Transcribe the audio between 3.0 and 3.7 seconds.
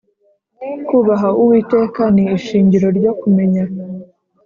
kumenya,